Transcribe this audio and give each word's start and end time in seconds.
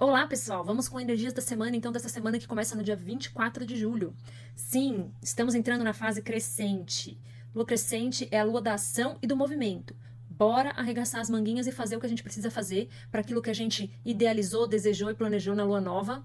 Olá, 0.00 0.26
pessoal! 0.26 0.64
Vamos 0.64 0.88
com 0.88 0.98
energias 0.98 1.34
da 1.34 1.42
semana, 1.42 1.76
então, 1.76 1.92
dessa 1.92 2.08
semana 2.08 2.38
que 2.38 2.48
começa 2.48 2.74
no 2.74 2.82
dia 2.82 2.96
24 2.96 3.66
de 3.66 3.76
julho. 3.76 4.16
Sim, 4.54 5.12
estamos 5.22 5.54
entrando 5.54 5.84
na 5.84 5.92
fase 5.92 6.22
crescente. 6.22 7.20
Lua 7.54 7.66
crescente 7.66 8.26
é 8.30 8.40
a 8.40 8.44
lua 8.44 8.62
da 8.62 8.72
ação 8.72 9.18
e 9.20 9.26
do 9.26 9.36
movimento. 9.36 9.94
Bora 10.30 10.70
arregaçar 10.70 11.20
as 11.20 11.28
manguinhas 11.28 11.66
e 11.66 11.70
fazer 11.70 11.96
o 11.96 12.00
que 12.00 12.06
a 12.06 12.08
gente 12.08 12.22
precisa 12.22 12.50
fazer 12.50 12.88
para 13.10 13.20
aquilo 13.20 13.42
que 13.42 13.50
a 13.50 13.54
gente 13.54 13.92
idealizou, 14.02 14.66
desejou 14.66 15.10
e 15.10 15.14
planejou 15.14 15.54
na 15.54 15.64
lua 15.64 15.82
nova 15.82 16.24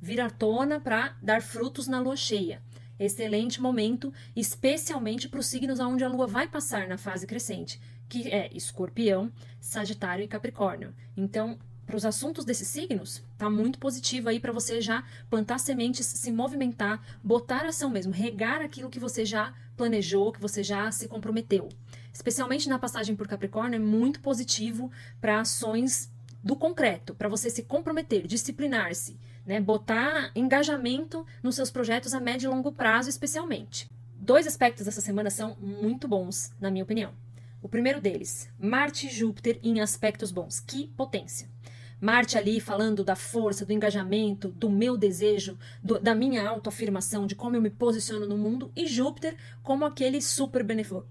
vir 0.00 0.20
à 0.20 0.28
tona 0.28 0.80
para 0.80 1.16
dar 1.22 1.40
frutos 1.40 1.86
na 1.86 2.00
lua 2.00 2.16
cheia. 2.16 2.60
Excelente 2.98 3.62
momento, 3.62 4.12
especialmente 4.34 5.28
para 5.28 5.38
os 5.38 5.46
signos 5.46 5.78
onde 5.78 6.02
a 6.02 6.08
lua 6.08 6.26
vai 6.26 6.48
passar 6.48 6.88
na 6.88 6.98
fase 6.98 7.24
crescente, 7.24 7.80
que 8.08 8.28
é 8.28 8.50
Escorpião, 8.52 9.30
Sagitário 9.60 10.24
e 10.24 10.28
Capricórnio. 10.28 10.92
Então, 11.16 11.56
para 11.86 11.96
os 11.96 12.04
assuntos 12.04 12.44
desses 12.44 12.66
signos, 12.66 13.22
tá 13.38 13.48
muito 13.48 13.78
positivo 13.78 14.28
aí 14.28 14.40
para 14.40 14.52
você 14.52 14.80
já 14.80 15.04
plantar 15.30 15.58
sementes, 15.58 16.04
se 16.04 16.32
movimentar, 16.32 17.00
botar 17.22 17.64
ação 17.64 17.88
mesmo, 17.88 18.12
regar 18.12 18.60
aquilo 18.60 18.90
que 18.90 18.98
você 18.98 19.24
já 19.24 19.54
planejou, 19.76 20.32
que 20.32 20.40
você 20.40 20.64
já 20.64 20.90
se 20.90 21.06
comprometeu. 21.06 21.68
Especialmente 22.12 22.68
na 22.68 22.78
passagem 22.78 23.14
por 23.14 23.28
Capricórnio, 23.28 23.76
é 23.76 23.78
muito 23.78 24.20
positivo 24.20 24.90
para 25.20 25.40
ações 25.40 26.10
do 26.42 26.56
concreto, 26.56 27.14
para 27.14 27.28
você 27.28 27.50
se 27.50 27.62
comprometer, 27.62 28.26
disciplinar-se, 28.26 29.18
né? 29.44 29.60
botar 29.60 30.32
engajamento 30.34 31.24
nos 31.42 31.54
seus 31.54 31.70
projetos 31.70 32.14
a 32.14 32.20
médio 32.20 32.48
e 32.48 32.50
longo 32.50 32.72
prazo, 32.72 33.08
especialmente. 33.08 33.88
Dois 34.18 34.46
aspectos 34.46 34.86
dessa 34.86 35.00
semana 35.00 35.30
são 35.30 35.56
muito 35.60 36.08
bons, 36.08 36.52
na 36.58 36.70
minha 36.70 36.84
opinião. 36.84 37.12
O 37.62 37.68
primeiro 37.68 38.00
deles, 38.00 38.48
Marte 38.58 39.06
e 39.06 39.10
Júpiter 39.10 39.58
em 39.62 39.80
aspectos 39.80 40.30
bons. 40.30 40.60
Que 40.60 40.88
potência! 40.96 41.48
Marte 42.00 42.36
ali 42.36 42.60
falando 42.60 43.02
da 43.02 43.16
força, 43.16 43.64
do 43.64 43.72
engajamento, 43.72 44.48
do 44.48 44.68
meu 44.68 44.96
desejo, 44.96 45.58
do, 45.82 45.98
da 45.98 46.14
minha 46.14 46.46
autoafirmação, 46.46 47.26
de 47.26 47.34
como 47.34 47.56
eu 47.56 47.62
me 47.62 47.70
posiciono 47.70 48.26
no 48.26 48.36
mundo, 48.36 48.70
e 48.76 48.86
Júpiter 48.86 49.36
como 49.62 49.84
aquele 49.84 50.20
super 50.20 50.64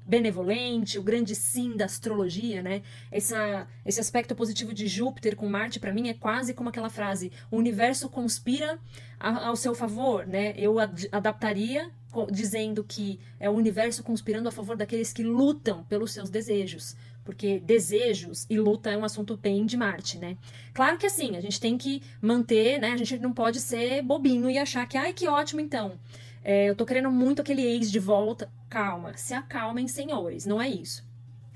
benevolente, 0.05 0.99
o 0.99 1.03
grande 1.03 1.33
sim 1.35 1.75
da 1.75 1.85
astrologia, 1.85 2.61
né? 2.61 2.83
Essa, 3.11 3.67
esse 3.85 3.99
aspecto 3.99 4.35
positivo 4.35 4.73
de 4.73 4.87
Júpiter 4.87 5.35
com 5.35 5.49
Marte, 5.49 5.79
para 5.79 5.93
mim, 5.93 6.09
é 6.09 6.13
quase 6.13 6.53
como 6.53 6.69
aquela 6.69 6.89
frase: 6.89 7.31
o 7.49 7.57
universo 7.57 8.07
conspira 8.07 8.79
ao 9.19 9.55
seu 9.55 9.73
favor, 9.73 10.27
né? 10.27 10.53
Eu 10.57 10.79
ad 10.79 11.07
adaptaria 11.11 11.91
dizendo 12.31 12.83
que 12.83 13.19
é 13.39 13.49
o 13.49 13.53
universo 13.53 14.01
conspirando 14.03 14.47
a 14.47 14.51
favor 14.51 14.77
daqueles 14.77 15.11
que 15.11 15.23
lutam 15.23 15.83
pelos 15.83 16.13
seus 16.13 16.29
desejos, 16.29 16.95
porque 17.25 17.59
desejos 17.59 18.45
e 18.49 18.57
luta 18.57 18.91
é 18.91 18.97
um 18.97 19.03
assunto 19.03 19.35
bem 19.35 19.65
de 19.65 19.75
Marte, 19.75 20.19
né? 20.19 20.37
Claro 20.73 20.97
que 20.97 21.07
assim, 21.07 21.35
a 21.35 21.41
gente 21.41 21.59
tem 21.59 21.75
que 21.77 22.01
manter, 22.21 22.79
né? 22.79 22.91
A 22.91 22.97
gente 22.97 23.17
não 23.17 23.33
pode 23.33 23.59
ser 23.59 24.03
bobinho 24.03 24.49
e 24.49 24.59
achar 24.59 24.87
que, 24.87 24.95
ai, 24.95 25.11
que 25.11 25.27
ótimo 25.27 25.59
então. 25.59 25.99
É, 26.43 26.69
eu 26.69 26.75
tô 26.75 26.85
querendo 26.85 27.11
muito 27.11 27.41
aquele 27.41 27.63
ex 27.63 27.91
de 27.91 27.97
volta. 27.97 28.49
Calma, 28.69 29.17
se 29.17 29.33
acalmem, 29.33 29.87
senhores, 29.87 30.45
não 30.45 30.61
é 30.61 30.69
isso. 30.69 31.03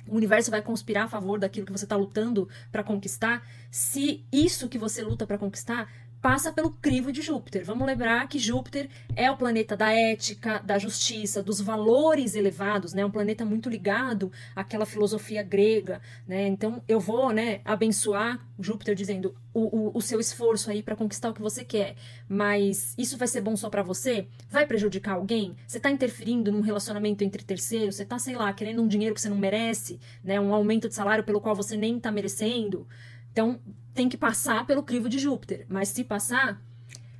O 0.08 0.16
universo 0.16 0.50
vai 0.50 0.62
conspirar 0.64 1.06
a 1.06 1.08
favor 1.08 1.40
daquilo 1.40 1.68
que 1.68 1.72
você 1.72 1.86
está 1.86 1.96
lutando 1.96 2.50
para 2.72 2.84
conquistar, 2.84 3.48
se 3.70 4.26
isso 4.32 4.68
que 4.68 4.80
você 4.80 5.04
luta 5.04 5.28
para 5.28 5.38
conquistar 5.38 5.88
passa 6.22 6.52
pelo 6.52 6.72
crivo 6.72 7.12
de 7.12 7.22
Júpiter. 7.22 7.64
Vamos 7.64 7.88
lembrar 7.88 8.28
que 8.28 8.38
Júpiter 8.38 8.90
é 9.16 9.32
o 9.32 9.38
planeta 9.38 9.76
da 9.76 9.92
ética, 9.92 10.60
da 10.60 10.78
justiça, 10.78 11.42
dos 11.42 11.62
valores 11.62 12.36
elevados, 12.36 12.94
né? 12.94 13.06
Um 13.06 13.12
planeta 13.12 13.46
muito 13.46 13.70
ligado 13.70 14.32
àquela 14.56 14.86
filosofia 14.86 15.42
grega, 15.42 16.02
né? 16.28 16.48
Então 16.48 16.84
eu 16.88 17.00
vou, 17.00 17.32
né, 17.32 17.62
abençoar 17.64 18.40
Júpiter 18.60 18.96
dizendo 18.96 19.34
o, 19.54 19.90
o, 19.90 19.98
o 19.98 20.02
seu 20.02 20.20
esforço 20.20 20.70
aí 20.70 20.84
para 20.84 20.96
conquistar 20.96 21.30
o 21.30 21.34
que 21.34 21.42
você 21.42 21.64
quer, 21.64 21.96
mas 22.28 22.94
isso 22.98 23.18
vai 23.18 23.28
ser 23.28 23.42
bom 23.42 23.56
só 23.56 23.70
para 23.70 23.82
você? 23.82 24.28
Vai 24.50 24.66
prejudicar 24.66 25.16
alguém? 25.16 25.56
Você 25.66 25.78
está 25.78 25.90
interferindo 25.90 26.52
num 26.52 26.62
relacionamento 26.62 27.24
entre 27.24 27.44
terceiros? 27.44 27.96
Você 27.96 28.04
está, 28.04 28.20
sei 28.20 28.36
lá, 28.36 28.52
querendo 28.52 28.82
um 28.82 28.88
dinheiro 28.88 29.16
que 29.16 29.22
você 29.22 29.30
não 29.30 29.38
merece, 29.38 30.00
né? 30.24 30.40
Um 30.40 30.54
aumento 30.54 30.90
de 30.90 30.96
salário 30.96 31.24
pelo 31.24 31.40
qual 31.40 31.56
você 31.56 31.78
nem 31.78 31.98
está 31.98 32.12
merecendo? 32.12 32.86
Então, 33.32 33.60
tem 33.94 34.08
que 34.08 34.18
passar 34.18 34.66
pelo 34.66 34.84
crivo 34.84 35.10
de 35.10 35.20
Júpiter. 35.20 35.66
Mas 35.70 35.90
se 35.90 36.04
passar, 36.04 36.62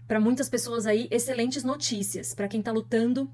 para 0.08 0.20
muitas 0.20 0.50
pessoas 0.50 0.86
aí, 0.86 1.08
excelentes 1.12 1.64
notícias. 1.64 2.34
Para 2.34 2.48
quem 2.48 2.60
está 2.60 2.72
lutando 2.72 3.30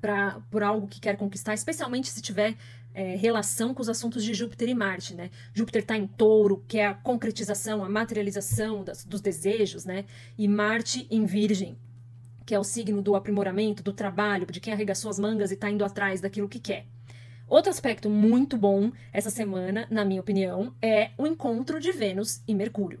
pra, 0.00 0.40
por 0.50 0.62
algo 0.62 0.86
que 0.86 1.00
quer 1.00 1.16
conquistar, 1.16 1.54
especialmente 1.54 2.08
se 2.08 2.20
tiver 2.20 2.56
é, 2.94 3.16
relação 3.16 3.72
com 3.72 3.80
os 3.80 3.88
assuntos 3.88 4.22
de 4.22 4.34
Júpiter 4.34 4.68
e 4.68 4.74
Marte, 4.74 5.14
né? 5.14 5.30
Júpiter 5.54 5.82
está 5.82 5.96
em 5.96 6.06
touro, 6.06 6.62
que 6.68 6.78
é 6.78 6.86
a 6.86 6.94
concretização, 6.94 7.84
a 7.84 7.88
materialização 7.88 8.84
das, 8.84 9.04
dos 9.04 9.20
desejos, 9.20 9.84
né? 9.84 10.04
E 10.36 10.46
Marte 10.46 11.06
em 11.10 11.24
Virgem, 11.24 11.78
que 12.44 12.54
é 12.54 12.58
o 12.58 12.64
signo 12.64 13.00
do 13.00 13.14
aprimoramento, 13.14 13.82
do 13.82 13.92
trabalho, 13.92 14.46
de 14.46 14.60
quem 14.60 14.72
arregaçou 14.72 15.10
as 15.10 15.18
mangas 15.18 15.50
e 15.50 15.54
está 15.54 15.70
indo 15.70 15.84
atrás 15.84 16.20
daquilo 16.20 16.48
que 16.48 16.58
quer. 16.58 16.86
Outro 17.52 17.68
aspecto 17.68 18.08
muito 18.08 18.56
bom 18.56 18.90
essa 19.12 19.28
semana, 19.28 19.86
na 19.90 20.06
minha 20.06 20.22
opinião, 20.22 20.74
é 20.80 21.10
o 21.18 21.26
encontro 21.26 21.78
de 21.78 21.92
Vênus 21.92 22.40
e 22.48 22.54
Mercúrio. 22.54 22.98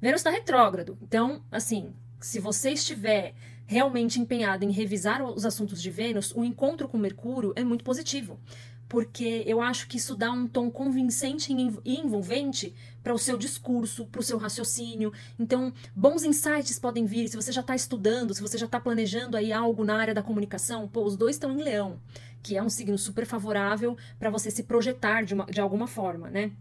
Vênus 0.00 0.18
está 0.18 0.30
retrógrado, 0.30 0.98
então, 1.00 1.40
assim, 1.52 1.92
se 2.20 2.40
você 2.40 2.70
estiver 2.70 3.32
realmente 3.64 4.18
empenhado 4.18 4.64
em 4.64 4.72
revisar 4.72 5.22
os 5.22 5.46
assuntos 5.46 5.80
de 5.80 5.88
Vênus, 5.88 6.32
o 6.34 6.42
encontro 6.42 6.88
com 6.88 6.98
Mercúrio 6.98 7.52
é 7.54 7.62
muito 7.62 7.84
positivo, 7.84 8.40
porque 8.88 9.44
eu 9.46 9.60
acho 9.60 9.86
que 9.86 9.98
isso 9.98 10.16
dá 10.16 10.32
um 10.32 10.48
tom 10.48 10.68
convincente 10.68 11.52
e 11.84 12.00
envolvente 12.00 12.74
para 13.04 13.14
o 13.14 13.18
seu 13.18 13.38
discurso, 13.38 14.06
para 14.06 14.20
o 14.20 14.24
seu 14.24 14.36
raciocínio. 14.36 15.12
Então, 15.38 15.72
bons 15.94 16.24
insights 16.24 16.76
podem 16.76 17.06
vir 17.06 17.28
se 17.28 17.36
você 17.36 17.52
já 17.52 17.60
está 17.60 17.76
estudando, 17.76 18.34
se 18.34 18.42
você 18.42 18.58
já 18.58 18.66
está 18.66 18.80
planejando 18.80 19.36
aí 19.36 19.52
algo 19.52 19.84
na 19.84 19.96
área 19.96 20.12
da 20.12 20.24
comunicação. 20.24 20.88
Pô, 20.88 21.04
os 21.04 21.16
dois 21.16 21.36
estão 21.36 21.52
em 21.52 21.62
Leão 21.62 22.00
que 22.42 22.56
é 22.56 22.62
um 22.62 22.68
signo 22.68 22.98
super 22.98 23.24
favorável 23.24 23.96
para 24.18 24.30
você 24.30 24.50
se 24.50 24.64
projetar 24.64 25.22
de, 25.24 25.34
uma, 25.34 25.46
de 25.46 25.60
alguma 25.60 25.86
forma, 25.86 26.28
né? 26.28 26.52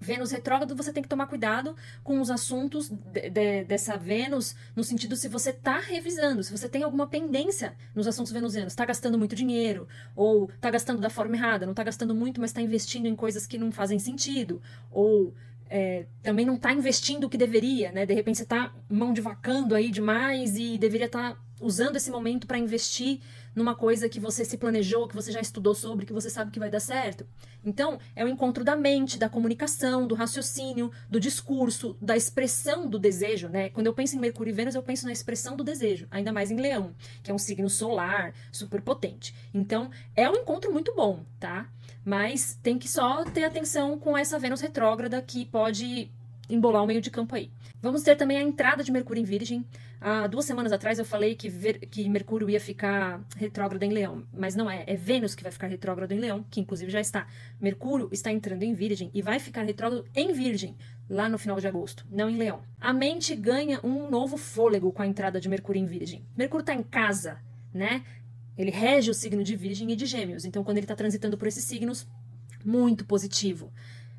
Vênus 0.00 0.30
retrógrado, 0.30 0.74
você 0.74 0.92
tem 0.92 1.02
que 1.02 1.08
tomar 1.08 1.26
cuidado 1.26 1.76
com 2.02 2.20
os 2.22 2.30
assuntos 2.30 2.88
de, 2.88 3.28
de, 3.28 3.64
dessa 3.64 3.98
Vênus, 3.98 4.56
no 4.74 4.82
sentido 4.82 5.14
se 5.14 5.28
você 5.28 5.50
está 5.50 5.78
revisando, 5.78 6.42
se 6.42 6.50
você 6.50 6.70
tem 6.70 6.82
alguma 6.82 7.06
pendência 7.06 7.74
nos 7.94 8.06
assuntos 8.06 8.32
venusianos, 8.32 8.72
está 8.72 8.86
gastando 8.86 9.18
muito 9.18 9.36
dinheiro, 9.36 9.86
ou 10.16 10.48
está 10.54 10.70
gastando 10.70 11.02
da 11.02 11.10
forma 11.10 11.36
errada, 11.36 11.66
não 11.66 11.72
está 11.72 11.84
gastando 11.84 12.14
muito, 12.14 12.40
mas 12.40 12.48
está 12.48 12.62
investindo 12.62 13.06
em 13.06 13.14
coisas 13.14 13.46
que 13.46 13.58
não 13.58 13.70
fazem 13.70 13.98
sentido, 13.98 14.62
ou 14.90 15.34
é, 15.68 16.06
também 16.22 16.46
não 16.46 16.54
está 16.54 16.72
investindo 16.72 17.24
o 17.24 17.30
que 17.30 17.36
deveria, 17.36 17.92
né? 17.92 18.06
De 18.06 18.14
repente 18.14 18.38
você 18.38 18.44
está 18.44 18.72
mão 18.88 19.12
de 19.12 19.20
vacando 19.20 19.74
aí 19.74 19.90
demais 19.90 20.56
e 20.56 20.78
deveria 20.78 21.06
estar 21.06 21.34
tá 21.34 21.40
usando 21.60 21.96
esse 21.96 22.10
momento 22.10 22.46
para 22.46 22.58
investir 22.58 23.20
numa 23.54 23.74
coisa 23.74 24.08
que 24.08 24.20
você 24.20 24.44
se 24.44 24.56
planejou, 24.56 25.08
que 25.08 25.14
você 25.14 25.32
já 25.32 25.40
estudou 25.40 25.74
sobre, 25.74 26.06
que 26.06 26.12
você 26.12 26.30
sabe 26.30 26.50
que 26.50 26.58
vai 26.58 26.70
dar 26.70 26.80
certo. 26.80 27.26
Então, 27.64 27.98
é 28.14 28.24
o 28.24 28.28
encontro 28.28 28.64
da 28.64 28.76
mente, 28.76 29.18
da 29.18 29.28
comunicação, 29.28 30.06
do 30.06 30.14
raciocínio, 30.14 30.90
do 31.08 31.20
discurso, 31.20 31.96
da 32.00 32.16
expressão 32.16 32.88
do 32.88 32.98
desejo, 32.98 33.48
né? 33.48 33.68
Quando 33.70 33.86
eu 33.86 33.94
penso 33.94 34.16
em 34.16 34.20
Mercúrio 34.20 34.50
e 34.50 34.54
Vênus, 34.54 34.74
eu 34.74 34.82
penso 34.82 35.04
na 35.04 35.12
expressão 35.12 35.56
do 35.56 35.64
desejo, 35.64 36.06
ainda 36.10 36.32
mais 36.32 36.50
em 36.50 36.56
Leão, 36.56 36.94
que 37.22 37.30
é 37.30 37.34
um 37.34 37.38
signo 37.38 37.68
solar, 37.68 38.32
super 38.52 38.80
potente. 38.80 39.34
Então, 39.52 39.90
é 40.16 40.28
um 40.30 40.36
encontro 40.36 40.72
muito 40.72 40.94
bom, 40.94 41.24
tá? 41.38 41.68
Mas 42.04 42.58
tem 42.62 42.78
que 42.78 42.88
só 42.88 43.24
ter 43.24 43.44
atenção 43.44 43.98
com 43.98 44.16
essa 44.16 44.38
Vênus 44.38 44.60
retrógrada 44.60 45.20
que 45.20 45.44
pode 45.44 46.10
embolar 46.50 46.82
o 46.82 46.86
meio 46.86 47.00
de 47.00 47.10
campo 47.10 47.34
aí. 47.34 47.50
Vamos 47.80 48.02
ter 48.02 48.16
também 48.16 48.36
a 48.36 48.42
entrada 48.42 48.82
de 48.82 48.92
Mercúrio 48.92 49.20
em 49.20 49.24
Virgem. 49.24 49.64
Há 50.00 50.26
duas 50.26 50.44
semanas 50.44 50.72
atrás 50.72 50.98
eu 50.98 51.04
falei 51.04 51.34
que, 51.34 51.48
ver, 51.48 51.78
que 51.78 52.08
Mercúrio 52.08 52.48
ia 52.48 52.60
ficar 52.60 53.20
retrógrado 53.36 53.82
em 53.82 53.90
Leão, 53.90 54.24
mas 54.32 54.54
não 54.54 54.70
é. 54.70 54.84
É 54.86 54.96
Vênus 54.96 55.34
que 55.34 55.42
vai 55.42 55.52
ficar 55.52 55.66
retrógrado 55.66 56.12
em 56.12 56.18
Leão, 56.18 56.44
que 56.50 56.60
inclusive 56.60 56.90
já 56.90 57.00
está. 57.00 57.26
Mercúrio 57.60 58.08
está 58.10 58.32
entrando 58.32 58.62
em 58.62 58.72
Virgem 58.74 59.10
e 59.12 59.22
vai 59.22 59.38
ficar 59.38 59.62
retrógrado 59.62 60.06
em 60.14 60.32
Virgem 60.32 60.76
lá 61.08 61.28
no 61.28 61.38
final 61.38 61.58
de 61.58 61.66
agosto, 61.66 62.06
não 62.10 62.30
em 62.30 62.36
Leão. 62.36 62.62
A 62.80 62.92
mente 62.92 63.34
ganha 63.34 63.80
um 63.82 64.08
novo 64.08 64.36
fôlego 64.36 64.92
com 64.92 65.02
a 65.02 65.06
entrada 65.06 65.40
de 65.40 65.48
Mercúrio 65.48 65.82
em 65.82 65.86
Virgem. 65.86 66.24
Mercúrio 66.36 66.62
está 66.62 66.74
em 66.74 66.82
casa, 66.82 67.38
né? 67.74 68.04
Ele 68.56 68.70
rege 68.70 69.10
o 69.10 69.14
signo 69.14 69.42
de 69.42 69.56
Virgem 69.56 69.90
e 69.90 69.96
de 69.96 70.06
Gêmeos. 70.06 70.44
Então, 70.44 70.62
quando 70.62 70.76
ele 70.76 70.84
está 70.84 70.94
transitando 70.94 71.36
por 71.36 71.48
esses 71.48 71.64
signos, 71.64 72.06
muito 72.64 73.04
positivo. 73.04 73.72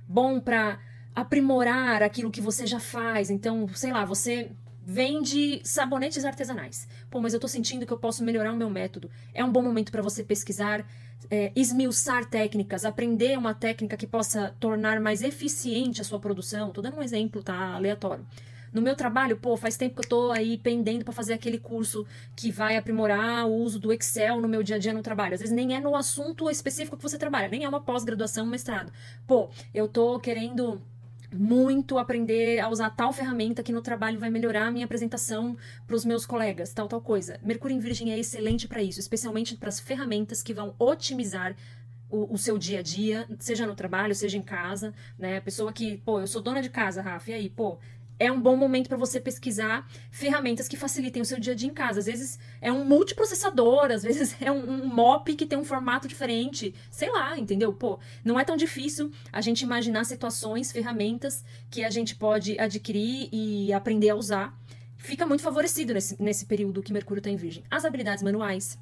Bom 0.08 0.40
para 0.40 0.80
aprimorar 1.16 2.02
aquilo 2.02 2.32
que 2.32 2.42
você 2.42 2.66
já 2.66 2.80
faz. 2.80 3.30
Então, 3.30 3.68
sei 3.74 3.92
lá, 3.92 4.06
você 4.06 4.52
vende 4.84 5.62
sabonetes 5.64 6.26
artesanais. 6.26 6.88
Pô, 7.10 7.20
mas 7.22 7.34
eu 7.34 7.40
tô 7.40 7.48
sentindo 7.48 7.86
que 7.86 7.94
eu 7.94 7.98
posso 7.98 8.24
melhorar 8.24 8.52
o 8.52 8.58
meu 8.58 8.70
método. 8.70 9.10
É 9.34 9.44
um 9.44 9.52
bom 9.52 9.62
momento 9.62 9.92
para 9.92 10.02
você 10.02 10.24
pesquisar, 10.24 10.86
é, 11.30 11.52
esmiuçar 11.56 12.26
técnicas, 12.26 12.84
aprender 12.84 13.38
uma 13.38 13.54
técnica 13.54 13.96
que 13.96 14.08
possa 14.08 14.56
tornar 14.60 15.00
mais 15.00 15.22
eficiente 15.22 16.02
a 16.02 16.04
sua 16.04 16.20
produção. 16.20 16.72
Tô 16.72 16.82
dando 16.82 16.98
um 16.98 17.04
exemplo, 17.04 17.44
tá? 17.44 17.76
Aleatório. 17.76 18.26
No 18.74 18.82
meu 18.82 18.96
trabalho, 18.96 19.36
pô, 19.36 19.58
faz 19.58 19.76
tempo 19.76 19.96
que 19.96 20.06
eu 20.06 20.10
tô 20.10 20.32
aí 20.32 20.58
pendendo 20.58 21.04
para 21.04 21.14
fazer 21.14 21.34
aquele 21.34 21.58
curso 21.58 22.08
que 22.38 22.50
vai 22.50 22.78
aprimorar 22.78 23.46
o 23.46 23.54
uso 23.54 23.78
do 23.78 23.92
Excel 23.92 24.40
no 24.40 24.48
meu 24.48 24.64
dia 24.64 24.78
a 24.78 24.80
dia 24.80 24.94
no 24.94 25.02
trabalho. 25.02 25.34
Às 25.34 25.42
vezes 25.42 25.54
nem 25.54 25.76
é 25.76 25.80
no 25.82 25.94
assunto 25.94 26.50
específico 26.50 26.96
que 26.96 27.04
você 27.04 27.18
trabalha, 27.18 27.50
nem 27.50 27.66
é 27.66 27.70
uma 27.70 27.82
pós-graduação, 27.82 28.46
um 28.46 28.50
mestrado. 28.50 28.92
Pô, 29.28 29.50
eu 29.74 29.90
tô 29.90 30.18
querendo 30.22 30.82
muito 31.34 31.98
aprender 31.98 32.60
a 32.60 32.70
usar 32.70 32.90
tal 32.90 33.14
ferramenta 33.14 33.64
que 33.64 33.72
no 33.72 33.82
trabalho 33.82 34.20
vai 34.20 34.30
melhorar 34.30 34.68
a 34.68 34.72
minha 34.72 34.86
apresentação 34.86 35.58
para 35.88 35.96
os 35.96 36.06
meus 36.06 36.26
colegas, 36.26 36.74
tal, 36.74 36.88
tal 36.88 37.02
coisa. 37.02 37.40
Mercúrio 37.44 37.76
em 37.76 37.80
Virgem 37.80 38.12
é 38.12 38.20
excelente 38.20 38.68
para 38.68 38.82
isso, 38.82 39.00
especialmente 39.00 39.56
para 39.56 39.70
as 39.70 39.80
ferramentas 39.80 40.42
que 40.42 40.54
vão 40.54 40.76
otimizar 40.78 41.56
o, 42.10 42.34
o, 42.34 42.38
seu 42.38 42.58
dia 42.58 42.80
a 42.80 42.82
dia, 42.82 43.26
seja 43.40 43.66
no 43.66 43.74
trabalho, 43.74 44.14
seja 44.14 44.38
em 44.38 44.42
casa, 44.42 44.94
né? 45.18 45.38
A 45.38 45.42
pessoa 45.42 45.72
que, 45.72 45.98
pô, 45.98 46.20
eu 46.20 46.28
sou 46.28 46.42
dona 46.42 46.62
de 46.62 46.70
casa, 46.70 47.02
Rafa, 47.02 47.32
e 47.32 47.34
aí, 47.34 47.50
pô, 47.50 47.80
é 48.22 48.32
um 48.32 48.40
bom 48.40 48.56
momento 48.56 48.88
para 48.88 48.98
você 48.98 49.20
pesquisar 49.20 49.90
ferramentas 50.12 50.68
que 50.68 50.78
facilitem 50.78 51.24
o 51.24 51.26
seu 51.26 51.40
dia 51.40 51.54
a 51.54 51.56
dia 51.56 51.68
em 51.68 51.74
casa. 51.74 52.00
Às 52.00 52.06
vezes 52.06 52.40
é 52.62 52.72
um 52.72 52.86
multiprocessador, 52.86 53.86
às 53.92 54.04
vezes 54.04 54.36
é 54.40 54.52
um, 54.52 54.84
um 54.84 54.86
mop 54.86 55.34
que 55.36 55.44
tem 55.44 55.58
um 55.58 55.66
formato 55.66 56.08
diferente, 56.08 56.76
sei 56.92 57.10
lá, 57.10 57.36
entendeu? 57.36 57.74
Pô, 57.74 58.00
não 58.24 58.40
é 58.40 58.44
tão 58.44 58.56
difícil 58.56 59.12
a 59.34 59.42
gente 59.42 59.62
imaginar 59.62 60.04
situações, 60.06 60.72
ferramentas 60.72 61.44
que 61.72 61.84
a 61.84 61.90
gente 61.90 62.16
pode 62.16 62.60
adquirir 62.60 63.28
e 63.32 63.74
aprender 63.74 64.12
a 64.12 64.16
usar. 64.16 64.56
Fica 64.98 65.26
muito 65.26 65.42
favorecido 65.42 65.96
nesse, 65.96 66.22
nesse 66.22 66.46
período 66.46 66.84
que 66.84 66.94
Mercúrio 66.94 67.22
está 67.22 67.32
em 67.32 67.36
Virgem. 67.36 67.64
As 67.72 67.86
habilidades 67.86 68.22
manuais, 68.22 68.78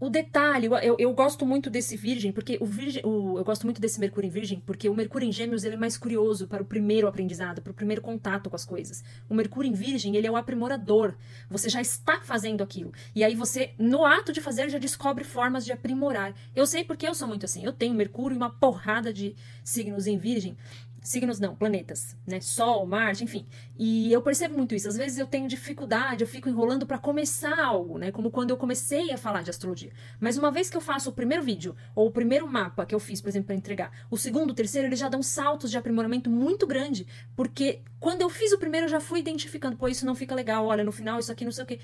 o 0.00 0.10
detalhe, 0.10 0.66
eu, 0.82 0.96
eu 0.98 1.12
gosto 1.12 1.46
muito 1.46 1.70
desse 1.70 1.96
Virgem, 1.96 2.32
porque 2.32 2.58
o 2.60 2.66
Virgem, 2.66 3.02
o, 3.04 3.38
eu 3.38 3.44
gosto 3.44 3.64
muito 3.64 3.80
desse 3.80 4.00
Mercúrio 4.00 4.26
em 4.26 4.30
Virgem, 4.30 4.62
porque 4.66 4.88
o 4.88 4.94
Mercúrio 4.94 5.28
em 5.28 5.32
Gêmeos 5.32 5.64
ele 5.64 5.74
é 5.74 5.78
mais 5.78 5.96
curioso 5.96 6.46
para 6.46 6.62
o 6.62 6.66
primeiro 6.66 7.06
aprendizado, 7.06 7.62
para 7.62 7.70
o 7.70 7.74
primeiro 7.74 8.02
contato 8.02 8.50
com 8.50 8.56
as 8.56 8.64
coisas. 8.64 9.04
O 9.28 9.34
Mercúrio 9.34 9.70
em 9.70 9.74
Virgem, 9.74 10.16
ele 10.16 10.26
é 10.26 10.30
o 10.30 10.36
aprimorador. 10.36 11.14
Você 11.48 11.68
já 11.68 11.80
está 11.80 12.20
fazendo 12.20 12.62
aquilo. 12.62 12.92
E 13.14 13.22
aí 13.22 13.34
você, 13.34 13.72
no 13.78 14.04
ato 14.04 14.32
de 14.32 14.40
fazer, 14.40 14.68
já 14.68 14.78
descobre 14.78 15.24
formas 15.24 15.64
de 15.64 15.72
aprimorar. 15.72 16.34
Eu 16.54 16.66
sei 16.66 16.84
porque 16.84 17.06
eu 17.06 17.14
sou 17.14 17.28
muito 17.28 17.44
assim. 17.44 17.64
Eu 17.64 17.72
tenho 17.72 17.94
Mercúrio 17.94 18.34
e 18.34 18.38
uma 18.38 18.50
porrada 18.50 19.12
de 19.12 19.34
signos 19.62 20.06
em 20.06 20.18
Virgem 20.18 20.56
signos 21.04 21.38
não, 21.38 21.54
planetas, 21.54 22.16
né? 22.26 22.40
Sol, 22.40 22.86
Marte, 22.86 23.22
enfim. 23.22 23.46
E 23.78 24.10
eu 24.10 24.22
percebo 24.22 24.56
muito 24.56 24.74
isso. 24.74 24.88
Às 24.88 24.96
vezes 24.96 25.18
eu 25.18 25.26
tenho 25.26 25.46
dificuldade, 25.46 26.24
eu 26.24 26.26
fico 26.26 26.48
enrolando 26.48 26.86
para 26.86 26.98
começar 26.98 27.62
algo, 27.62 27.98
né? 27.98 28.10
Como 28.10 28.30
quando 28.30 28.50
eu 28.50 28.56
comecei 28.56 29.12
a 29.12 29.18
falar 29.18 29.42
de 29.42 29.50
astrologia. 29.50 29.92
Mas 30.18 30.38
uma 30.38 30.50
vez 30.50 30.70
que 30.70 30.76
eu 30.76 30.80
faço 30.80 31.10
o 31.10 31.12
primeiro 31.12 31.44
vídeo 31.44 31.76
ou 31.94 32.08
o 32.08 32.10
primeiro 32.10 32.48
mapa 32.48 32.86
que 32.86 32.94
eu 32.94 32.98
fiz, 32.98 33.20
por 33.20 33.28
exemplo, 33.28 33.48
para 33.48 33.54
entregar, 33.54 33.92
o 34.10 34.16
segundo, 34.16 34.52
o 34.52 34.54
terceiro, 34.54 34.88
eles 34.88 34.98
já 34.98 35.10
dão 35.10 35.22
saltos 35.22 35.70
de 35.70 35.76
aprimoramento 35.76 36.30
muito 36.30 36.66
grande, 36.66 37.06
porque 37.36 37.82
quando 38.00 38.22
eu 38.22 38.30
fiz 38.30 38.52
o 38.52 38.58
primeiro 38.58 38.86
eu 38.86 38.90
já 38.90 39.00
fui 39.00 39.20
identificando, 39.20 39.76
pô, 39.76 39.86
isso 39.88 40.06
não 40.06 40.14
fica 40.14 40.34
legal, 40.34 40.64
olha, 40.66 40.82
no 40.82 40.92
final 40.92 41.20
isso 41.20 41.30
aqui 41.30 41.44
não 41.44 41.52
sei 41.52 41.64
o 41.64 41.66
quê. 41.66 41.80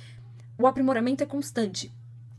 O 0.59 0.67
aprimoramento 0.67 1.23
é 1.23 1.27
constante. 1.27 1.93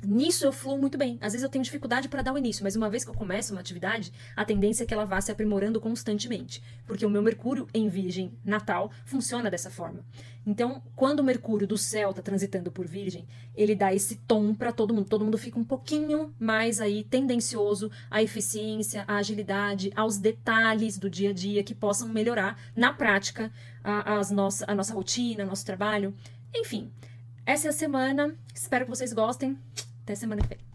Nisso 0.04 0.46
eu 0.46 0.52
fluo 0.52 0.78
muito 0.78 0.98
bem. 0.98 1.18
Às 1.22 1.34
vezes 1.34 1.44
eu 1.44 1.50
tenho 1.50 1.64
dificuldade 1.64 2.10
para 2.10 2.22
dar 2.22 2.34
o 2.34 2.38
início, 2.38 2.64
mas 2.64 2.76
uma 2.76 2.90
vez 2.90 3.04
que 3.04 3.12
eu 3.12 3.14
começo 3.14 3.54
uma 3.54 3.62
atividade, 3.62 4.12
a 4.36 4.44
tendência 4.44 4.84
é 4.84 4.88
que 4.88 4.94
ela 4.94 5.06
vá 5.06 5.22
se 5.22 5.32
aprimorando 5.32 5.80
constantemente, 5.80 6.62
porque 6.88 7.06
o 7.06 7.10
meu 7.10 7.22
Mercúrio 7.22 7.68
em 7.74 7.88
Virgem 7.88 8.34
natal 8.44 8.92
funciona 9.06 9.50
dessa 9.50 9.70
forma. 9.70 10.04
Então, 10.46 10.82
quando 10.96 11.20
o 11.20 11.24
Mercúrio 11.24 11.68
do 11.68 11.78
céu 11.78 12.10
está 12.10 12.22
transitando 12.22 12.72
por 12.72 12.88
Virgem, 12.88 13.28
ele 13.56 13.76
dá 13.76 13.94
esse 13.94 14.16
tom 14.16 14.56
para 14.56 14.72
todo 14.72 14.94
mundo. 14.94 15.08
Todo 15.08 15.24
mundo 15.24 15.38
fica 15.38 15.60
um 15.60 15.64
pouquinho 15.64 16.34
mais 16.40 16.82
aí 16.82 17.04
tendencioso 17.04 17.92
à 18.10 18.24
eficiência, 18.24 19.06
à 19.08 19.18
agilidade, 19.18 19.92
aos 19.96 20.18
detalhes 20.18 20.98
do 20.98 21.12
dia 21.12 21.30
a 21.30 21.34
dia 21.34 21.64
que 21.64 21.76
possam 21.76 22.10
melhorar 22.10 22.60
na 22.76 22.92
prática 22.92 23.52
a, 23.84 24.20
nossa, 24.32 24.66
a 24.68 24.74
nossa 24.74 24.94
rotina, 24.96 25.46
nosso 25.46 25.66
trabalho. 25.66 26.12
Enfim, 26.56 26.92
essa 27.46 27.68
é 27.68 27.70
a 27.70 27.74
semana. 27.74 28.36
Espero 28.54 28.86
que 28.86 28.90
vocês 28.90 29.14
gostem. 29.14 29.58
Até 30.04 30.16
semana 30.16 30.42
que 30.42 30.48
vem. 30.56 30.71